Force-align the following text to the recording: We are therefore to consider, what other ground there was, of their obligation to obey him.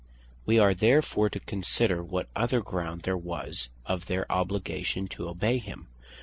We 0.47 0.57
are 0.57 0.73
therefore 0.73 1.29
to 1.29 1.39
consider, 1.39 2.01
what 2.01 2.27
other 2.35 2.59
ground 2.61 3.03
there 3.03 3.15
was, 3.15 3.69
of 3.85 4.07
their 4.07 4.25
obligation 4.31 5.07
to 5.09 5.29
obey 5.29 5.59
him. 5.59 5.89